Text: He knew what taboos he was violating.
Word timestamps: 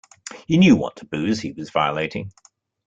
He 0.47 0.57
knew 0.57 0.75
what 0.75 0.95
taboos 0.95 1.41
he 1.41 1.51
was 1.51 1.69
violating. 1.69 2.33